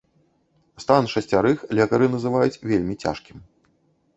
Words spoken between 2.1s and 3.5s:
называюць вельмі цяжкім.